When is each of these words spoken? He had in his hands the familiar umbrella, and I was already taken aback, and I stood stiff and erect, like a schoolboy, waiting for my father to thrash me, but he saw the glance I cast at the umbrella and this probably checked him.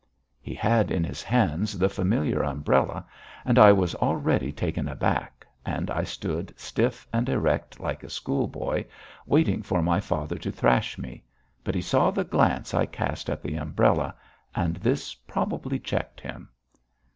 He 0.41 0.55
had 0.55 0.89
in 0.89 1.03
his 1.03 1.21
hands 1.21 1.77
the 1.77 1.87
familiar 1.87 2.41
umbrella, 2.41 3.05
and 3.45 3.59
I 3.59 3.71
was 3.71 3.93
already 3.93 4.51
taken 4.51 4.87
aback, 4.87 5.45
and 5.63 5.91
I 5.91 6.03
stood 6.05 6.51
stiff 6.59 7.07
and 7.13 7.29
erect, 7.29 7.79
like 7.79 8.03
a 8.03 8.09
schoolboy, 8.09 8.85
waiting 9.27 9.61
for 9.61 9.83
my 9.83 9.99
father 9.99 10.39
to 10.39 10.51
thrash 10.51 10.97
me, 10.97 11.23
but 11.63 11.75
he 11.75 11.81
saw 11.83 12.09
the 12.09 12.23
glance 12.23 12.73
I 12.73 12.87
cast 12.87 13.29
at 13.29 13.43
the 13.43 13.53
umbrella 13.57 14.15
and 14.55 14.77
this 14.77 15.13
probably 15.13 15.77
checked 15.77 16.19
him. 16.21 16.49